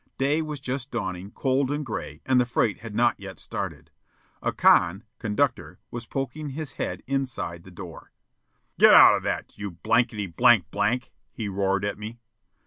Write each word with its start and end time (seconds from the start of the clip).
Day 0.17 0.41
was 0.41 0.59
just 0.59 0.89
dawning, 0.89 1.29
cold 1.29 1.69
and 1.69 1.85
gray, 1.85 2.21
and 2.25 2.41
the 2.41 2.45
freight 2.47 2.79
had 2.79 2.95
not 2.95 3.19
yet 3.19 3.37
started. 3.37 3.91
A 4.41 4.51
"con" 4.51 5.03
(conductor) 5.19 5.77
was 5.91 6.07
poking 6.07 6.49
his 6.49 6.73
head 6.73 7.03
inside 7.05 7.61
the 7.65 7.69
door. 7.69 8.11
"Get 8.79 8.95
out 8.95 9.13
of 9.13 9.21
that, 9.21 9.55
you 9.59 9.69
blankety 9.69 10.25
blank 10.25 10.65
blank!" 10.71 11.11
he 11.31 11.47
roared 11.47 11.85
at 11.85 11.99
me. 11.99 12.17